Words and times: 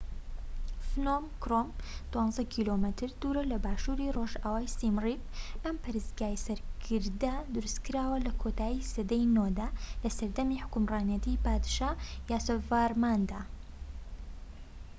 فنۆم 0.91 1.25
کرۆم، 1.41 1.67
١٢ 2.13 2.45
کیلۆمەتر 2.53 3.09
دوور 3.21 3.37
لە 3.51 3.57
باشووری 3.65 4.13
ڕۆژئاوای 4.17 4.71
سیم 4.77 4.95
ریپ. 5.05 5.21
ئەم 5.63 5.75
پەرستگای 5.83 6.41
سەر 6.45 6.59
گردە 6.85 7.33
دروستکراوە 7.53 8.17
لە 8.25 8.31
کۆتایی 8.41 8.87
سەدای 8.93 9.25
٩ 9.43 9.47
دا 9.59 9.67
لە 10.03 10.09
سەردەمی 10.17 10.61
حوکمڕانیتی 10.63 11.41
پادشا 11.45 11.89
یاسۆڤارماندا 12.31 13.41